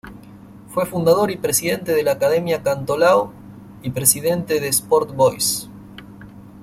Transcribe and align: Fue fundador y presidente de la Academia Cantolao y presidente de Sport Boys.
Fue 0.69 0.87
fundador 0.87 1.29
y 1.29 1.37
presidente 1.37 1.93
de 1.93 2.01
la 2.01 2.13
Academia 2.13 2.63
Cantolao 2.63 3.31
y 3.83 3.91
presidente 3.91 4.59
de 4.59 4.67
Sport 4.69 5.13
Boys. 5.15 5.69